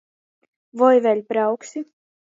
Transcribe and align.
Voi 0.81 1.03
vēļ 1.07 1.21
brauksi? 1.35 1.85